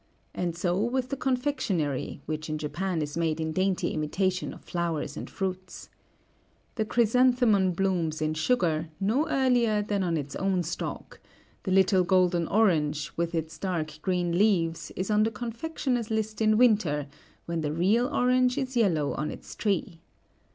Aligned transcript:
And 0.33 0.55
so 0.57 0.79
with 0.83 1.09
the 1.09 1.15
confectionery, 1.15 2.23
which 2.25 2.49
in 2.49 2.57
Japan 2.57 3.03
is 3.03 3.15
made 3.15 3.39
in 3.39 3.51
dainty 3.51 3.91
imitation 3.93 4.51
of 4.51 4.63
flowers 4.63 5.15
and 5.15 5.29
fruits. 5.29 5.89
The 6.73 6.85
chrysanthemum 6.85 7.73
blooms 7.73 8.19
in 8.19 8.33
sugar 8.33 8.89
no 8.99 9.27
earlier 9.29 9.83
than 9.83 10.01
on 10.01 10.17
its 10.17 10.35
own 10.37 10.63
stalk; 10.63 11.19
the 11.61 11.71
little 11.71 12.03
golden 12.03 12.47
orange, 12.47 13.11
with 13.15 13.35
its 13.35 13.59
dark 13.59 13.99
green 14.01 14.39
leaves, 14.39 14.89
is 14.95 15.11
on 15.11 15.21
the 15.21 15.29
confectioner's 15.29 16.09
list 16.09 16.41
in 16.41 16.57
winter, 16.57 17.05
when 17.45 17.61
the 17.61 17.71
real 17.71 18.07
orange 18.07 18.57
is 18.57 18.75
yellow 18.75 19.13
on 19.13 19.29
its 19.29 19.55
tree. 19.55 19.99